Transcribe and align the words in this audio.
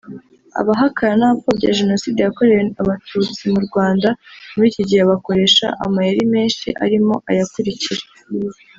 Abahakana 0.59 1.13
n’abapfobya 1.19 1.77
Jenoside 1.79 2.19
yakorewe 2.21 2.61
Abatutsi 2.81 3.41
mu 3.53 3.59
Rwanda 3.67 4.09
muri 4.53 4.67
iki 4.71 4.83
gihe 4.89 5.01
bakoresha 5.11 5.65
amayeri 5.85 6.21
menshi 6.33 6.67
arimo 6.85 7.13
aya 7.29 7.43
akurikira 7.47 8.03